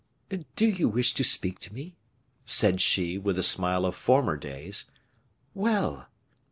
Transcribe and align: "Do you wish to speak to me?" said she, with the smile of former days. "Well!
"Do 0.55 0.65
you 0.67 0.89
wish 0.89 1.13
to 1.13 1.23
speak 1.23 1.59
to 1.59 1.71
me?" 1.75 1.95
said 2.43 2.81
she, 2.81 3.19
with 3.19 3.35
the 3.35 3.43
smile 3.43 3.85
of 3.85 3.95
former 3.95 4.35
days. 4.35 4.89
"Well! 5.53 6.07